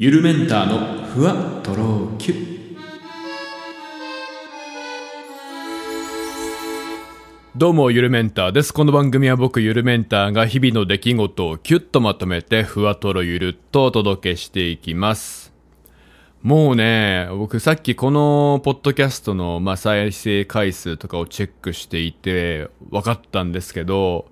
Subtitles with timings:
[0.00, 2.34] ゆるメンターのふわとろきゅ
[7.56, 8.72] どうもゆるメンターです。
[8.72, 15.52] この番組は僕ゆるメンターが日々の出来事をキュッとまとめてふわとろゆるっとお届けしていきます。
[16.42, 24.26] もうね、僕さっきこのポッドキャストの、まあ、再生回数とかをチェックしていて分かったんですけど、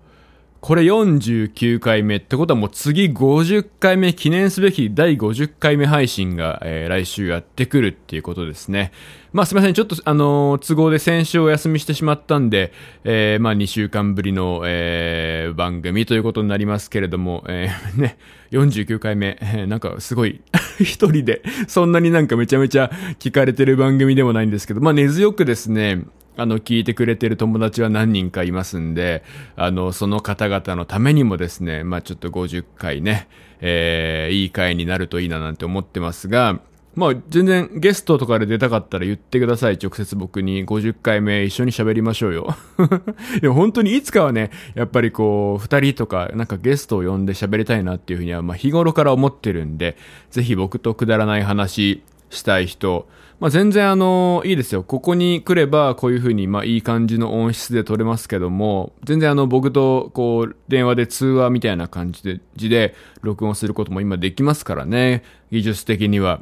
[0.60, 8.90] これ49回目ってことはもう次50回目記念すべき第50回目配信が、えー、来週やってくるっていうことですね。
[9.32, 9.74] まあすみません。
[9.74, 12.72] ちょっとあのー、都合で先週お休みしてしまったんで、
[13.04, 18.16] えー、まあ2週間ぶりの、えー、番組ということになりますけれども、えー、 ね、
[18.50, 20.40] 49回目、えー、なんかすごい
[20.80, 26.02] 一人でそんなになんかめちゃめちゃ聞かれてる番組でもないんですけど、まあ根強くですね、
[26.36, 29.24] あの、聞いてくれてる友達は何人かいますんで、
[29.56, 33.28] あの、その方々のためにもですね、まあちょっと50回ね、
[33.60, 36.60] えー、いい回になるといいななんて思ってますが、
[36.94, 39.78] まあ全然ゲストとかで出たかったら言ってください。
[39.80, 42.56] 直接僕に50回目一緒に喋りましょうよ。
[43.40, 49.96] でも本当にいつかはね、やっぱりこう、二人とかなんかゲストを呼んで喋りたいなっていうふうには、まあ日頃から思ってるんで、
[50.30, 54.82] ぜひ僕とくだらない話したい人、まあ、全然あの、いいですよ。
[54.82, 65.22] ここに来れば、こういう風に、まあ、いい感じの音質で撮れますけども、全然あの、僕と、こう、電話で通話みたいな感じで、字で録音することも今できますからね。
[65.50, 66.40] 技術的には。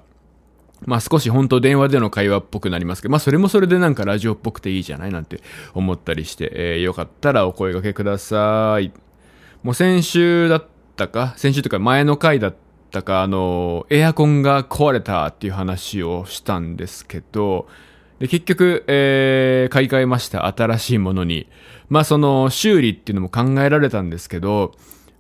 [0.87, 5.41] まあ少し本当電話での会話っぽくなりますけど、まあそれもそれでなんかラジオっぽくていいじゃないなんて
[5.73, 8.93] 思ったりして、えー、よかったらお声掛けください。
[9.63, 11.33] もう先週だったか？
[11.39, 12.59] 先週というか前の回だった
[12.95, 17.67] ったか、あの、エアコンが壊れたっていう話をしたんですけど、
[18.21, 20.47] で、結局、えー、買い替えました。
[20.47, 21.49] 新しいものに。
[21.89, 24.73] まあ、その、修理っていうのも考えられたんですけど、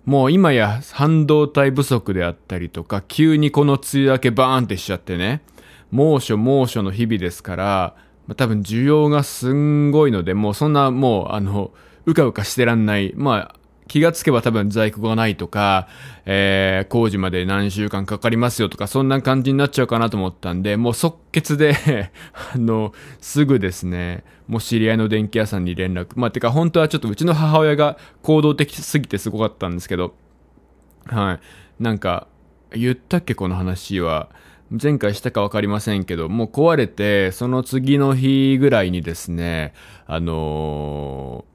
[0.04, 5.42] もう今や半導体不足であったりとか、急にこの梅雨明けバーンってしちゃってね、
[5.90, 11.72] 猛暑猛暑の日々ですから、まあ、多分需要がすんごいので、もうそんなもう、あの、
[12.06, 13.12] うかうかしてらんない。
[13.16, 13.56] まあ、
[13.88, 15.88] 気がつけば多分在庫がないとか、
[16.24, 21.76] えー、工事まで何週間かかりますよとか、そんな感じになっちゃうかなと思ったんで、もう即決で
[22.54, 26.08] あの、すぐですね、もう知り合いの電気屋さんに連絡。
[26.16, 30.14] まあ、てか本当はちょっとうちの母親が行動的すぎてすごかったんですけど、
[31.06, 31.82] はい。
[31.82, 32.28] なんか、
[32.72, 34.30] 言ったっけこの話は。
[34.70, 39.74] 前回したかわかりませんけど、もう壊れて、その次の日ぐらいにですね、
[40.06, 41.53] あのー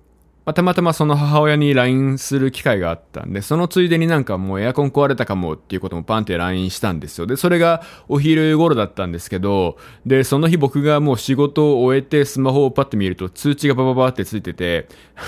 [0.50, 7.28] まあ、たまたまその母親に LINE する機会があったんで、そのついでになんかもうエアコン壊れたかもっていうこともパンって LINE したんですよ。
[7.28, 9.78] で、それがお昼頃だったんですけど、
[10.08, 14.88] で、その日僕がもう仕事を終えてスマホをパッと見ると通知がバババってついてて、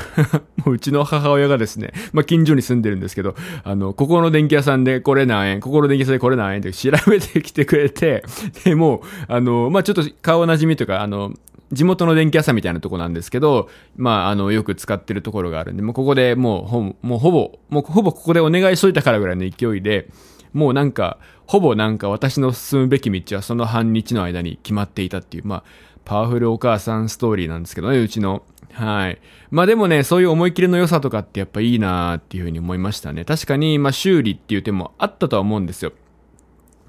[0.65, 8.23] もううちの母親がですね、まあ、近所に住んでるんですけど、あの、ここの電気屋さんでこれ何円、ここの電気屋さんでこれ何円って調べてきてくれて、
[8.63, 11.31] で、もう、あの、まあ、ちょっと顔なじみとか、あの、
[11.71, 20.09] 地元の電気屋さんみたいなとこなんですけど、まあ、あの、よく使ってるところがあるんで、もうここでもう、ほもうほぼ、もうほぼここでお願いしといたからぐらいの勢いで、
[20.53, 21.17] もうなんか、
[21.47, 25.63] ほぼなんか私の進むべき道はその半日の間に決まっていたっていう、まあ、
[26.05, 28.43] パワフルお母さんストーリーなんですけどね、うちの。
[28.73, 29.19] はい。
[29.49, 33.25] まあでもね、そういう思い切りの良さとかってやっぱいいなーっていうふうに思いましたね。
[33.25, 35.91] 確かに、まあ修理っていう手もあったとは思うんですよ。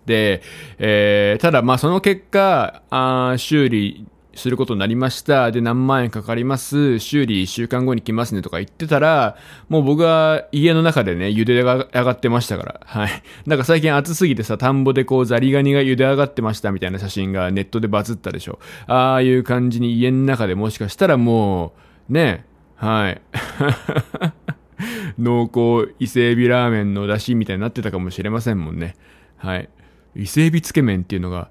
[0.07, 0.43] で、
[0.79, 5.51] えー、ただまあその結果、あ修理することになりました。
[5.53, 6.99] で、何万円かかります。
[6.99, 9.37] 修理1週間後に来ますねとか言ってたら、
[9.69, 12.81] もう僕は家の中でね、茹でが上がってましたから。
[12.85, 13.23] はい。
[13.47, 18.59] なんか最近暑すぎてさ、田んぼでこうザリガニが茹で上がってましたみたいな写真がネットでバズったでしょ。
[18.87, 21.75] ああいう感じに家の中でもしかしたらも
[22.09, 23.21] う、ね、はい。
[25.19, 28.97] 濃厚伊勢海老ラーメンの出汁みたいになってたかもしれませんもんね。
[29.37, 29.69] はい。
[30.17, 31.49] 伊勢海老つけ麺っていうのが、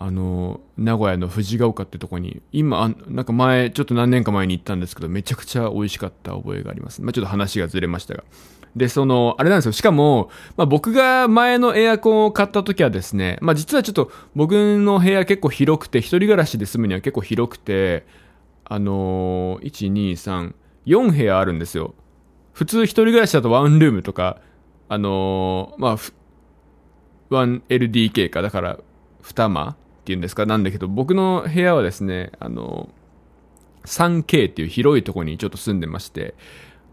[0.00, 7.02] あの、名古屋の藤ヶ丘ってとこに、今、なんか前、ちょっと何年か前に行ったんですけど、めちゃくちゃ美味しかった覚えがあります。
[7.02, 8.22] まあ、ちょっと話がずれましたが。
[8.76, 9.72] で、その、あれなんですよ。
[9.72, 18.06] しかも、まあ、僕が前のエアコンを買った時はですね、まあ、実はちょっと僕の部屋結構広くて、一人暮らしで住むには結構広くて、
[18.64, 20.54] あのー、1、2、3、
[20.86, 21.94] 4部屋あるんですよ。
[22.52, 24.40] 普通一人暮らしだとワンルームとか、
[24.88, 25.96] あのー、まあ、
[27.30, 28.78] 1LDK か、だから、
[29.22, 29.76] 二間
[30.08, 32.88] ていうんですか、なんだけど、僕の部屋はですね、あの、
[33.84, 36.34] 3K っていう広いとこにちょっと住んでまして、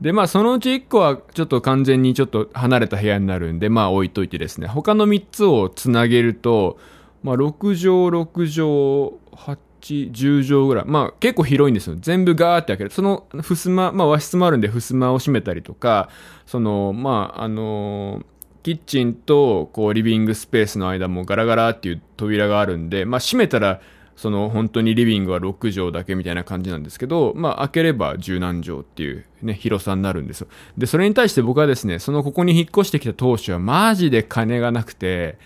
[0.01, 6.77] で、まあ、そのうち1個はちょっと完全にちょっと離れた部屋になるんで、まあ、置いといてですね、他の3つをつなげると、
[7.23, 10.85] まあ、6畳、6畳、8、10畳ぐらい。
[10.85, 11.95] まあ、結構広いんですよ。
[11.97, 12.89] 全部ガーって開ける。
[12.89, 16.09] その、襖、まあ、和室もあるんで、襖を閉めたりとか、
[16.45, 18.34] その、まあ、あのー
[18.65, 23.79] キッチンと、こう、リビングスペースの間もガラガラっていう扉があるんで、まあ、閉めたら、
[24.15, 30.47] その本当にリビングは6畳だけみたいな感じなんですけど、まあ開ければ十何畳っていうね、広さになるんですよ。
[30.79, 35.37] で、それに対して僕はですね、そのここに引っ越してきた当初はマジで金がなくて、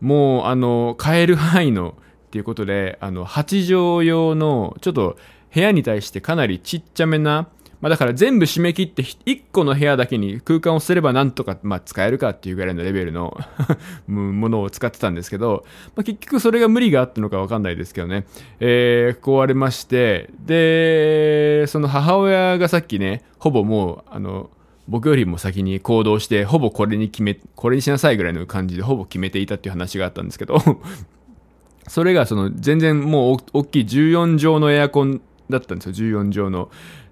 [0.00, 1.94] もうあの、買える範囲の
[2.28, 5.18] っていうことで、あの、8畳用の、ちょっと
[5.54, 7.48] 部屋に対してかなりちっちゃめな、
[7.80, 13.36] まあだから全部締め切って1個の部屋だけに空間をすればなんとか、まあ使えるかっていうぐらいのレベルの
[14.06, 15.64] ものを使ってたんですけど、
[15.96, 18.26] まあ結局それが無理があったのかわかんないですけどね、
[18.60, 24.50] えー、壊れまして、で、その母親がさっきね、ほぼもう、あの、
[24.88, 30.58] 僕よりも先に行動して、ほぼこれに決め、これにしなさいぐらいの感じでほぼ決めていたっていう話があったんですけど
[31.86, 36.70] それがその全然もう大きい14畳のエアコンだったんですよ、14畳の。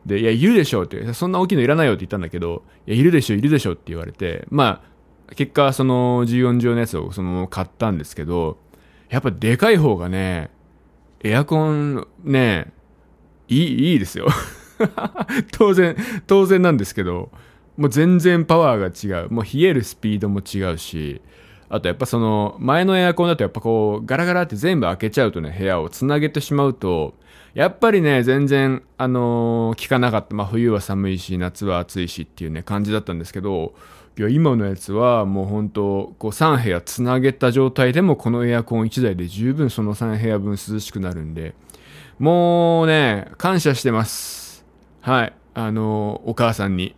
[0.08, 4.82] で、いや、いるでしょうって、そんな大きいのいらないよって言ったんだけど、いや、いるでしょ、いるでしょって言われて、ま
[5.28, 8.58] あ、結果、その14畳のやつをそのまま買ったんですけど、
[9.10, 10.50] やっぱでかい方がね、
[11.22, 12.72] エアコンね、
[13.48, 14.28] いい、いいですよ
[15.52, 15.96] 当然、
[16.26, 17.30] 当然なんですけど、
[17.76, 19.30] もう全然パワーが違う。
[19.30, 21.20] もう冷えるスピードも違うし、
[21.68, 27.14] あとやっぱその前のエアコンだとやっぱこうガラガラって全部開けちゃうとね部屋をつなげてしまうと
[27.54, 30.34] やっぱりね全然あの、効かなかった。
[30.34, 33.74] まあ冬は寒いし夏は暑いしっていうね感じだったんですけど
[34.18, 41.54] いや今のやつはもう本当こう3部屋つなげた状態でもこのエアコン1台で十分その3部屋分涼しくなるんで
[42.18, 44.64] もうね感謝してます。
[45.00, 45.32] はい。
[45.54, 46.94] あの、お母さんに。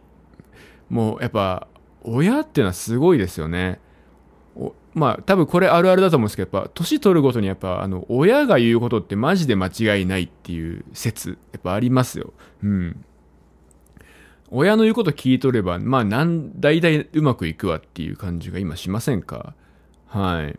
[0.88, 1.68] もうやっぱ
[2.02, 3.78] 親っていうのはすごいですよね。
[4.94, 12.32] まあ多分これあるあるだと思うんですけどやっぱ年取るごとにやっぱあの親が言うことってマジで間違いないっていう説やっぱありますよ
[12.62, 13.04] うん
[14.50, 19.54] 親の言うこと聞いとればまあなん大体うまくいくわっていう感じが今しませんか？
[20.08, 20.58] はい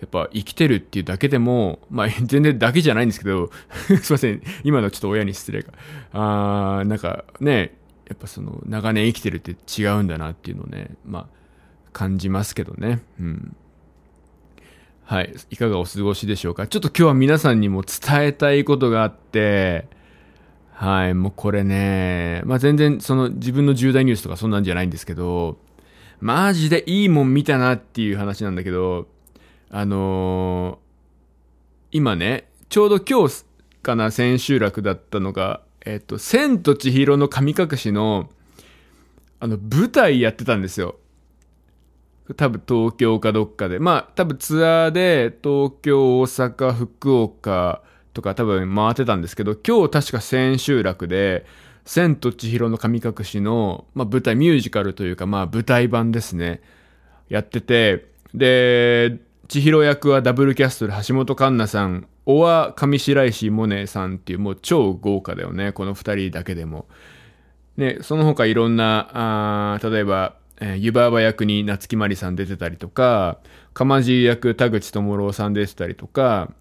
[0.00, 3.50] やっぱ生きてるっていうだけでも、まあ全然だけじゃないんですけど
[3.86, 4.42] すいません。
[4.64, 5.72] 今のちょっと親に失礼か。
[6.12, 7.78] あー、なんかね、
[8.08, 11.26] やっぱその長年生きてるって違うんだなっていうのをね、まあ
[11.92, 13.02] 感じますけどね。
[13.20, 13.56] うん。
[15.04, 15.34] はい。
[15.50, 16.66] いかがお過ごしでしょうか？
[16.66, 19.86] ちょっと今日は皆さんにも伝えたいことがあって、
[20.72, 21.14] はい。
[21.14, 25.58] もうこれね、まあ全然その自分の重大ニュースとかそんなんじゃないんですけど、
[26.20, 29.08] マジでいいもん見たなっていう話なんだけど、
[29.70, 33.44] あのー、今ね、ちょうど今日
[33.82, 38.30] かな、千秋楽だったのが、えっと、千と千尋の神隠しの、
[39.40, 40.94] あの、舞台やってたんですよ。
[42.34, 43.78] 多分東京かどっかで。
[43.78, 47.82] まあ多分ツアーで東京、大阪、福岡
[48.12, 51.46] とか多分回ってたんですけど、今日確か千秋楽で、
[51.84, 56.60] 千と千尋の神隠しの、まあ、舞台、ミュージカルというか、まあ舞台版ですね。
[57.28, 59.18] やってて、で、
[59.48, 65.72] 千尋役はダブルキャストで橋本環奈さん、小和上白石萌音さんっていうもう超豪華だよね。
[65.72, 66.86] この二人だけでも。
[67.76, 69.10] ね、その他いろんな、
[69.74, 73.38] あ例えば、えー、湯婆婆役に夏木マリさん出てたりとか、
[73.74, 76.52] かまじ役田口智郎さん出てたりとか、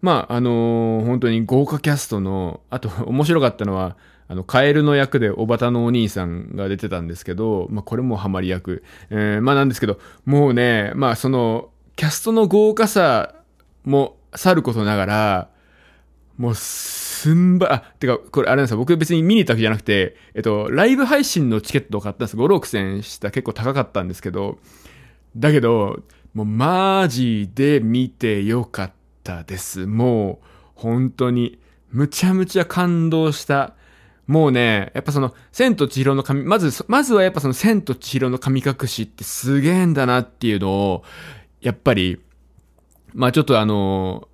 [0.00, 3.96] まあ、あのー、本当に豪華キャストの、あと面白かったのは、
[4.28, 8.84] あの、カエルの役でおばたのお兄さんが出てたんですけど、まあ、これもハマり役。
[9.10, 13.34] えー、まあなんですけど、もうね、まあその、キャストの豪華さ
[13.84, 15.49] もさることながら、
[16.40, 18.78] もう、すんば、あ、てか、これあれなんですよ。
[18.78, 22.36] 僕別に見に行ったわけじゃなくて、えっと、ライブ配信のチケットを買ったんです。
[22.38, 24.58] 5、6千した結構高かったんですけど、
[25.36, 26.00] だけど、
[26.32, 28.92] もうマジで見てよかっ
[29.22, 29.84] たです。
[29.84, 31.58] もう、本当に、
[31.90, 33.74] むちゃむちゃ感動した。
[34.26, 41.04] もうね、やっぱその、千と千尋の神、まず、まずはやっぱその千と千尋の神隠しってすげえんだなっていうのを、
[41.60, 42.18] やっぱり、
[43.12, 44.29] まあちょっとあの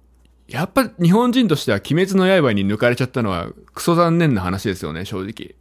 [0.48, 5.54] やっぱ日本人としては鬼滅の刃に抜かれちゃったのはクソ残念な話ですよね、正直。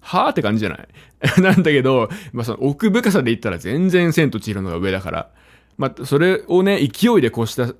[0.00, 0.88] はぁって感じじゃない？
[1.42, 5.30] なんだけど、まあその奥深さで言ったら全然千と千尋のが上だから。
[5.78, 7.70] まあそれをね、勢いで越した、あ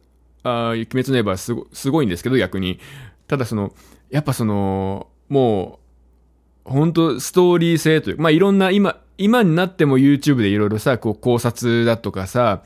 [0.42, 2.80] あ鬼滅の刃はすごすごいんですけど、逆に。
[3.28, 3.72] ただその、
[4.10, 5.78] やっぱその、も
[6.66, 12.62] う、本当ストーリー性という、まあいろんな今、今になっても YouTube でいろいろさ、こう考察だとかさ、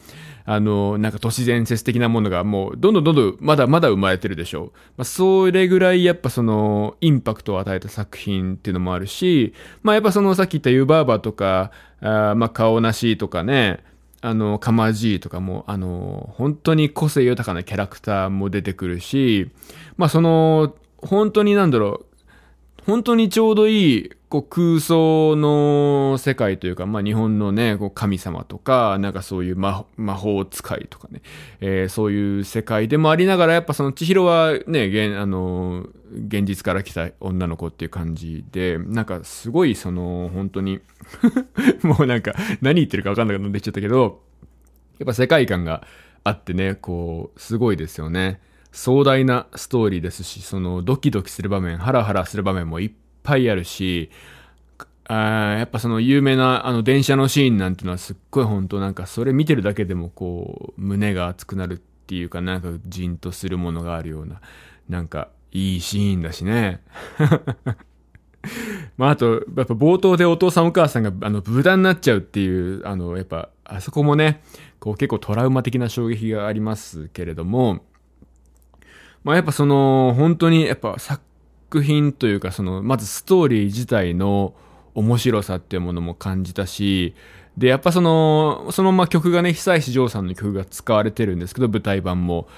[0.53, 4.67] あの、なんか都市伝説的なものがもう、どんどんどんどんまだまだ生まれてるでしょう。
[4.97, 9.55] まあ、それぐらいやっぱその、インパクトを与えた作品っていうのもあるし、
[9.85, 13.79] まあ、やっぱそのさっき言ったユーバーバーとか、あまあ、顔なしとかね、
[14.23, 19.53] あの、かまじいとかも、あの、本当に個性豊かなキャラクターも出てくるし、
[19.99, 29.85] まあ、その、本当になんだろう、本当にちょうどいいこう空想の世界というか、まあ日本のね、こう神様とか、なんかそういう魔
[30.15, 31.21] 法使いとかね、
[31.61, 35.85] えー、そういう世界でもありながら、やっぱその千尋はね、現、あの、
[36.29, 40.79] 現実から来た女の子っていう感じで、なんかすごいその、本当に
[41.83, 44.23] もうなんか何言ってるかわかんなくなってきちゃったけど、
[45.01, 45.85] やっぱ世界観が
[46.23, 48.41] あってね、こう、すごいですよね。
[48.71, 52.91] 壮大なストーリーですし、そのドキドキする場面、ハラハラする場面もいっ
[53.23, 54.11] ぱいあるし、
[55.13, 64.41] あやっぱその有名なあの電車のシーンなんてのはすっごい本当なんかそれ見てるだけでもこう胸が熱くなるっていうかなんかじんとするものがあるような
[64.89, 66.81] なんかいいシーンだしね。
[68.97, 74.43] まああとやっぱ冒頭でお父さんお母さんがあの豚になっちゃうっていうあのやっぱあそこもね
[74.79, 77.85] こう結構トラウマ的な衝撃がありますけれども
[79.25, 81.21] まあやっぱその本当にやっぱ作
[81.71, 84.55] 作品というかそのまずストーリー自体の
[84.95, 87.15] 面白さっていうものも感じたし、
[87.57, 92.49] で、やっぱその、そのまま曲がね、久石譲さんの曲が使われてるんですけど、舞台版も。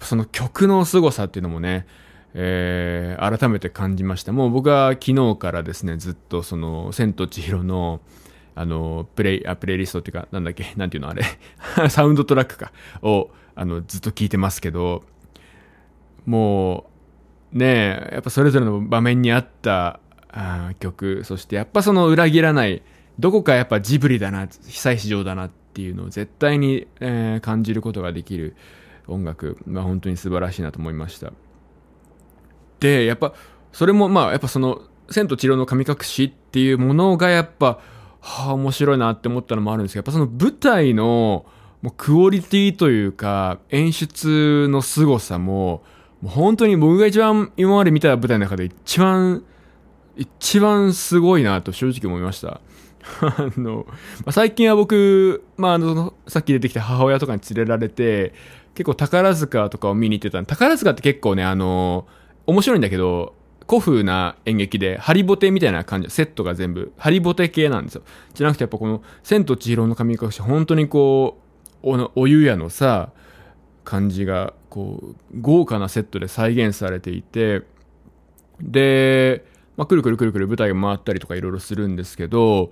[0.00, 1.86] その曲の凄さっていうのもね、
[2.34, 4.32] えー、改めて感じました。
[4.32, 8.00] もう僕は昨日からですね、ずっとその、千と千尋の、
[8.54, 11.24] あの、プレイ、あ、プレイリストっていうか、なんだっけ、なんていうのあれ、
[11.88, 15.04] サウンドトラックか、を、あの、ずっと聞いてますけど、
[16.26, 16.91] もう、
[17.52, 22.82] ねえ、やっぱそれぞれの場面にあったあ曲、そしてやっぱその裏切らない、
[23.18, 28.56] どこかやっぱジブリだな、久石譲だなっていうのを絶対に、えー、感じることができる
[29.06, 31.32] 音楽、まあ本当に素晴らしいなと思いました。
[32.80, 33.34] で、やっぱ、
[33.72, 37.80] それもまあやっぱその、千と千尋の神隠しっていうものがやっぱ、
[38.20, 41.44] はあ、面白いなって思ったのもあるんですけど、やっぱその舞台の、
[41.82, 45.82] もうクオリティというか、演出の凄さも、
[46.22, 49.44] もう本当に僕が一番今まで見た舞台の中で一番
[50.16, 52.60] 一番すごいなと正直思いました。
[53.20, 53.94] あの、ま
[54.26, 58.32] あ、最近は僕、まあ、あの、さっき出てきた母親とかに連れられて、
[58.74, 62.06] 結構宝塚とかを見に行ってた宝塚って結構ね、あの、
[62.46, 63.34] 面白いんだけど、
[63.68, 68.02] 古風な演劇で、ハリボテみたいな感じ、セットが全部、ハリボテ系なんですよ。
[68.34, 71.40] じゃなくてやっぱこの、千と千尋の神隠し、本当にこ
[71.82, 73.10] う、おお湯屋のさ、
[73.84, 77.60] 感じが、こう、豪華なセットで再現されていて、
[78.58, 79.44] で、
[79.76, 82.70] まあ、くるくるくるくる舞台が回ったりとかいろいろするんですけど、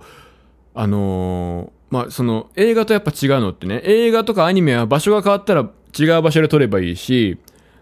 [0.73, 7.37] あのー、まあ、その映画とやっぱ違うのってね、映画とかアニメは場所が変わったら違う場所で撮ればいいし、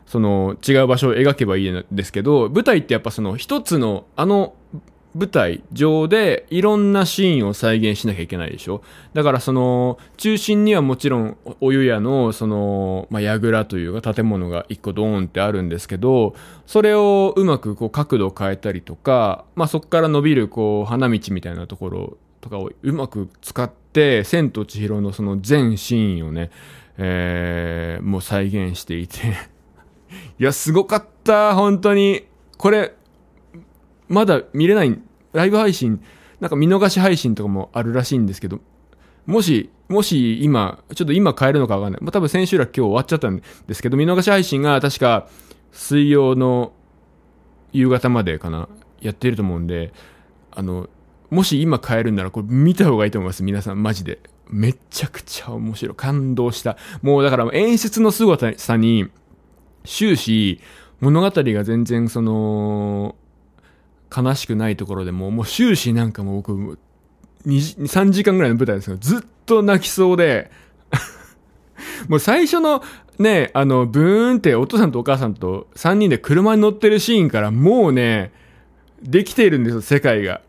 [0.05, 4.53] その違う場所を描けばいいんですけど、舞台ってやっぱその一つのあの
[5.16, 8.84] 舞台上でいろんなシーンを再現しなきゃいけないでしょ？
[9.13, 16.36] だからその中心にはもちろんお湯屋のその、まあ、櫓というか建物が一個ドーンってあるんですけど
[16.68, 26.51] それをうまくこう角度を変えたりとか、まあ、そこから伸びるこう花道みたいなところとかをうまく使って千と千尋のその全シーンをね、
[26.98, 29.18] えー、もう再現していて。
[30.39, 32.24] いやすごかった本当に。
[32.58, 32.94] これ
[34.10, 35.00] まだ見れない、
[35.32, 36.01] ライブ配信、
[36.39, 38.60] なんか見逃し配信とかもあるらしいんですけど、
[39.25, 42.01] もし、もし今、ちょっと今変えるのかわかんない。
[42.01, 45.28] まあ、多分先週ら今日終わっちゃったんですけど、見逃し配信が確か
[45.72, 46.74] 水曜の
[47.72, 48.68] 夕方までかな、
[49.01, 49.94] やってると思うんで、
[50.51, 50.89] あの、
[51.30, 53.44] もし今変えるんならこれ見た方がいいと思います。
[53.44, 54.20] 皆さん、マジで。
[54.50, 55.96] めちゃくちゃ面白い。
[55.96, 56.75] 感動した。
[57.04, 59.10] もうだから演出の凄さに、
[59.86, 60.60] 終始、
[61.00, 63.16] 物語が全然その、
[64.16, 66.80] 悲しくないところでも、もう終始なんかもう僕、
[67.46, 70.51] 2、3時間ぐらいの舞台ですけど、ずっと泣きそうで、
[72.08, 72.84] もう最初の
[73.20, 78.32] ね、あの、ブーンってお父さんとお母さんと3人で車に乗ってるシーンからもうね、
[79.01, 80.42] できているんですよ、世界が。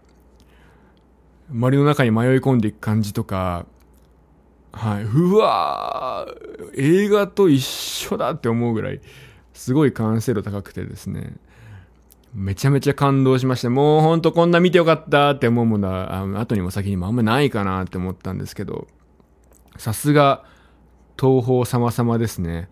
[1.51, 3.67] 森の中に迷い込んでいく感じとか、
[4.73, 9.01] はい、うわー、映画と一緒だって思うぐらい、
[9.53, 11.35] すごい完成度高くてですね。
[12.35, 18.87] めちゃめちゃ感動しまして、もうほんとこんな見てよかったって思うものは、あの後にも先にもあんまないかなって思ったんですけど、
[19.77, 20.45] さすが、
[21.21, 22.69] 東宝様々ですね。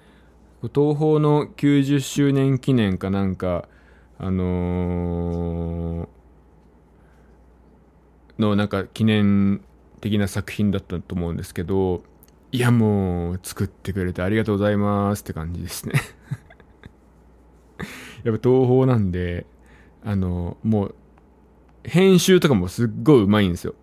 [0.62, 3.68] 東宝の90周年記念かなんか、
[4.18, 6.08] あのー、
[8.38, 9.62] のなんか記念
[10.00, 12.02] 的な作品だったと思うんですけど、
[12.50, 16.00] いやもう作ってくれてありがとうございますって感じですね
[18.24, 19.46] やっぱ東宝なんで、
[20.04, 20.94] あの、もう、
[21.84, 23.74] 編集とかもすっごいうまいんですよ。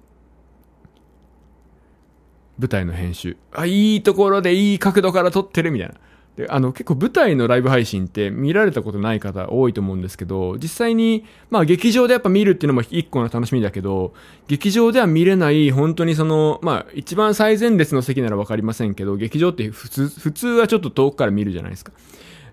[2.60, 3.38] 舞台の編集。
[3.52, 5.96] あ、いいところでいい角度から撮ってるみたいな。
[6.36, 14.14] で、あの、結構舞台のライブ配信って見られたことない方多いと思うんですけど、実際に、まあ劇場でやっぱ見るっていうのも一個の楽しみだけど、
[14.48, 21.94] 劇場では見れない、本当にその、まあ一番最前列の席ならわかりませんけど、劇場って普通、普通はちょっと遠くから見るじゃないですか。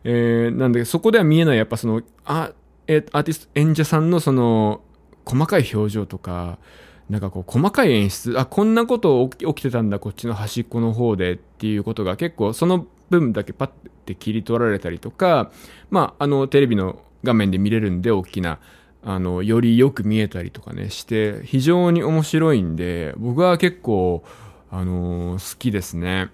[0.05, 2.53] えー、なんでそこでは見えない、やっぱその、あ、
[2.87, 4.83] えアーティスト、演者さんのその、
[5.25, 6.59] 細かい表情とか、
[7.09, 13.69] なんかこう細かい演出、あ、こんなこと起きてたんだ、こっちの端っこの方でっていうことが結構その分だけパッ
[14.07, 15.51] て切り取られたりとか、
[15.91, 18.59] まあ、あの、テレビの画面で見れるんで、大きな、
[19.05, 24.25] あの、よりよく見えたりとかね、して、非常に面白いんで、僕は結構、
[24.71, 26.31] あのー、好きですね。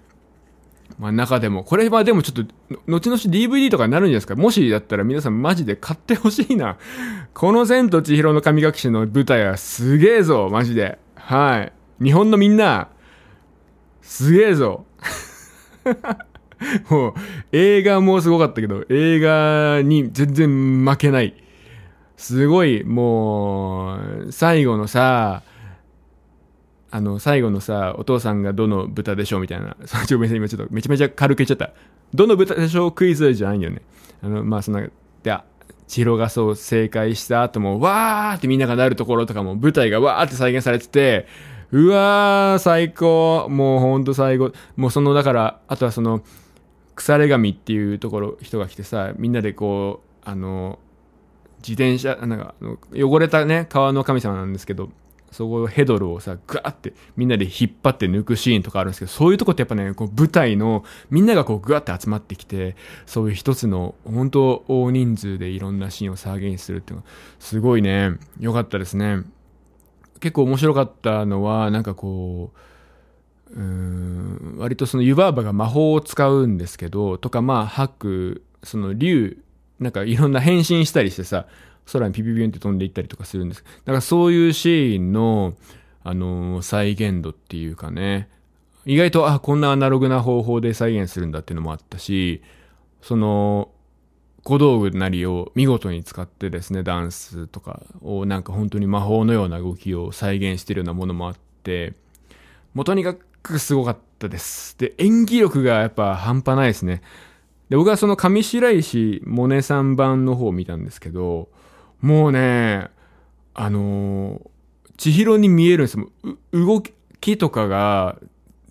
[0.97, 2.53] まあ、中でも、これはでもちょっと、
[2.87, 4.35] 後々 DVD とかになるんじゃないですか？
[4.35, 6.77] もしだったら皆さんマジで買ってほしいな。
[7.33, 10.99] この千と千尋の神隠しの舞台はすげえぞ、マジで。
[11.15, 12.03] はい。
[12.03, 12.89] 日本のみんな、
[14.01, 14.85] すげえぞ。
[16.89, 17.13] もう、
[17.53, 21.33] 映画もすごかったけど、映画に全然負けない。
[22.17, 23.95] すごい、も
[24.27, 25.43] う、最後のさ、
[26.91, 29.75] あの、最後のさ、お父さんがどの豚でしょうみたいな。
[30.09, 31.71] ごめんなさい、今ちょっとめちゃめちゃ軽く言っちゃった。
[32.13, 33.81] どの豚でしょうクイズじゃないよね。
[34.23, 35.37] あの、まあ、そんな、で、
[35.87, 41.27] 千尋がそう正解した後も、わーってみんながなるところとかも、舞台がわーって再現されてて、
[41.71, 43.47] うわー、最高。
[43.49, 44.51] もうほんと最後。
[44.75, 46.23] もうその、だから、あとはその、
[46.99, 50.79] 腐れ神っていうところ人が来てさみんなでこうあの
[51.59, 52.53] 自転車なんか
[52.93, 54.89] 汚れたね川の神様なんですけど
[55.31, 67.09] そこヘドルをさグワってみんなで引っ張って抜くシーンとかあるんですけどそういうとこってやっぱねこう舞台のみんながこうグワって集まってきてそういう一つの本当大人数でいろんなシーンを再現するっていうのは
[67.39, 69.23] すごいね良かったですね。
[70.19, 72.59] 結構面白かったのはなんかこう
[73.53, 79.41] うん割とその湯婆婆が魔法を使うんですけどとかまあハックその竜
[79.79, 81.47] なんかいろんな変身したりしてさ
[81.91, 85.53] 空にピピピンって飛んでいったりとかするんですだからそういうシーンの
[86.01, 88.29] あのー、再現度っていうかね
[88.85, 92.41] 意外とあこんなアナログな方法で再現するんだっていうのもあったし
[93.01, 93.69] その
[94.43, 101.93] 小道具なりを見事に使ってですねダンスとかをなんか本当に魔法のような動きを再現してるようなものもあって
[102.73, 104.77] もうとにかくすごかったです。
[104.77, 107.01] で、演技力がやっぱ半端ないですね。
[107.69, 111.49] で、僕はその上白石萌音さん版の方を見たんですけど、
[112.01, 112.89] もうね、
[113.53, 114.41] あのー、
[114.97, 116.09] 千尋に見えるんですよ。
[116.51, 116.81] 動
[117.21, 118.17] きとかが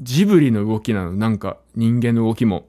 [0.00, 1.12] ジブリの動きなの。
[1.12, 2.66] なんか人間の動きも。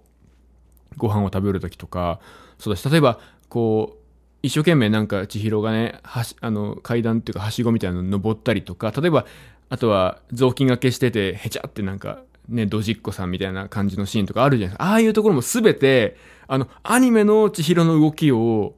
[0.98, 2.20] ご飯を食べる時とか。
[2.58, 4.00] そうだし、例えば、こう、
[4.44, 9.26] 一生懸命なんか千尋がね、はし、あの、階段っていうか、はしごみたいなの登ったりとか、例えば、
[9.70, 14.92] あとは雑巾がけしてて、へちゃってなんか、ね、ドジっ子さんみたいな感じのシーンとかあるじゃないですか。
[14.92, 16.18] ああいうところもすべて、
[16.48, 18.76] あの、アニメの千尋の動きを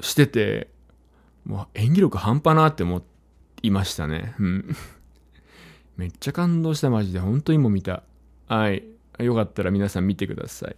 [0.00, 0.68] してて、
[1.48, 3.02] もう演技力半端なって思
[3.62, 4.34] いましたね。
[4.38, 4.76] うん。
[5.96, 7.18] めっちゃ感動した、マジで。
[7.18, 8.02] 本当にも見た。
[8.46, 8.84] はい。
[9.18, 10.76] よかったら皆さん見てください。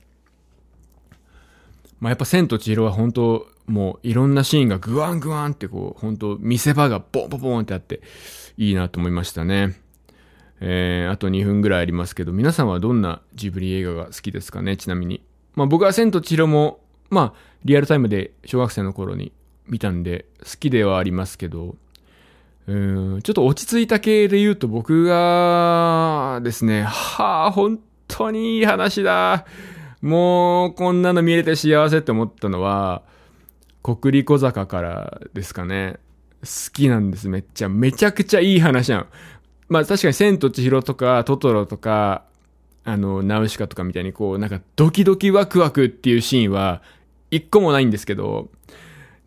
[1.98, 8.00] まあ、やっぱ千と千尋は本当、もういろんなシーンがグワングワンってこう、本当見せ場がボンボンボンってあって、
[8.56, 9.76] いいなと思いましたね。
[10.60, 15.22] えー、あと2分ぐらいありますけど、皆さんはどんなジブリ映画が好きですかね、ちなみに。
[15.54, 16.80] まあ僕は千と千尋も、
[17.10, 19.32] まあリアルタイムで小学生の頃に
[19.70, 21.76] 見たんで、好きではありますけど、
[22.66, 29.46] うんちょっと落ち着いた系で言うと僕がですね、はあ、本当にいい話だ。
[30.02, 33.02] もうこんなの見れて幸せって思ったのは、
[33.82, 35.98] 国立小坂からですかね。
[36.42, 37.68] 好きなんです、めっちゃ。
[37.68, 39.06] めちゃくちゃいい話なの。
[39.68, 42.24] まあ確かに千と千尋とかトトロとか、
[42.84, 46.82] あの、ナウシカとかみたいにこう、なんかドキドキワクワクっていうシーンは
[47.30, 48.48] 一個もないんですけど、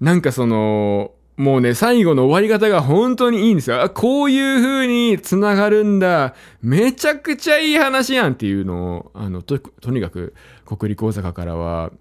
[0.03, 3.81] なんかその、もうね、最後の終わり方が本当にいいんですよ。
[3.81, 6.35] あ、こういう風に繋がるんだ。
[6.61, 10.33] めちゃくちゃいい話やんっていうのを、あの、と、とにかく、
[10.65, 11.93] 国立大阪からは、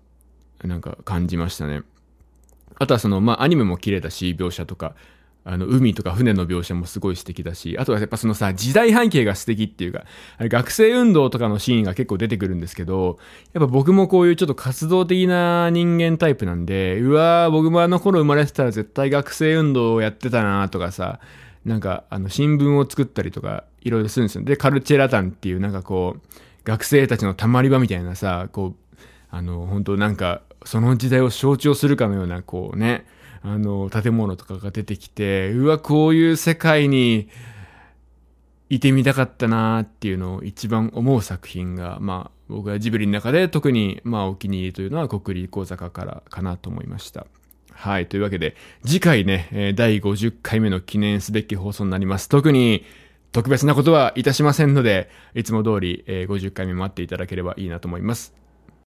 [0.64, 1.82] なんか感じましたね。
[2.74, 4.96] あとはその、まあ、アニメも綺麗だし、描写とか、
[5.44, 10.04] あの、海とか船の描写もすごい素敵だし、あとはやっぱそのさ、時代背景が素敵っていうか、
[10.38, 13.18] 学生運動とかのシーンが結構出てくるんですけど、
[13.52, 21.18] やっぱ僕もこういうちょっと活動的な人間タイプなんで、うわー、僕もあの頃生まれてたら絶対学生運動をやってたなとかさ、
[21.64, 24.44] なんか、あの、新聞を作ったりとか、いろいろするんですよ。
[24.44, 28.96] で、カルチェラタンっていうなんかこう、学生たちのたまり場みたいなさ、こう、
[29.30, 33.06] あの、本当なんか、その時代を象徴するかのような、こうね、
[33.42, 37.28] あの、建物とかが出てきて、うわ、こういう世界に
[38.70, 47.26] いてみたかったなっていうのを一番思う作品が、まあ、僕はジブリの中で特に、まあ、お気に入りというのは国立講坂からかなと思いました。
[47.72, 48.06] はい。
[48.06, 52.28] というわけで、次回ね、第50回目の記念すべき放送になります。
[52.28, 52.84] 特に、
[53.32, 58.41] 特別なことはいたしませんので、いつも通り、え50回目待っていただければいいなと思います。